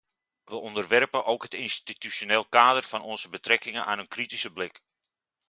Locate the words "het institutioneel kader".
1.43-2.83